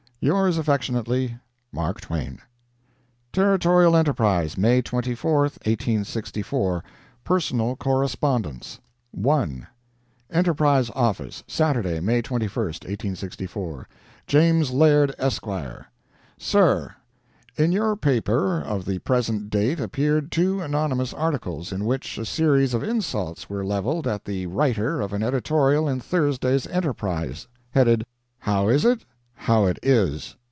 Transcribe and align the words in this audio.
Yours, 0.23 0.59
affectionately, 0.59 1.39
MARK 1.71 1.99
TWAIN. 1.99 2.37
Territorial 3.33 3.95
Enterprise, 3.95 4.55
May 4.55 4.79
24, 4.79 5.39
1864 5.45 6.83
PERSONAL 7.23 7.75
CORRESPONDENCE 7.77 8.79
[I] 9.31 9.65
ENTERPRISE 10.31 10.91
OFFICE, 10.93 11.43
Saturday, 11.47 11.99
May 11.99 12.21
21, 12.21 12.53
1864 12.65 13.89
JAMES 14.27 14.69
LAIRD, 14.69 15.15
ESQ.—Sir: 15.17 16.95
In 17.55 17.71
your 17.71 17.95
paper 17.95 18.61
of 18.61 18.85
the 18.85 18.99
present 18.99 19.49
date 19.49 19.79
appeared 19.79 20.31
two 20.31 20.61
anonymous 20.61 21.15
articles, 21.15 21.71
in 21.71 21.83
which 21.85 22.19
a 22.19 22.25
series 22.25 22.75
of 22.75 22.83
insults 22.83 23.49
were 23.49 23.65
leveled 23.65 24.05
at 24.07 24.25
the 24.25 24.45
writer 24.45 25.01
of 25.01 25.13
an 25.13 25.23
editorial 25.23 25.89
in 25.89 25.99
Thursday's 25.99 26.67
ENTERPRISE, 26.67 27.47
headed 27.71 28.05
"How 28.37 28.67
is 28.69 28.85
it?—How 28.85 29.65
it 29.65 29.79
is." 29.81 30.35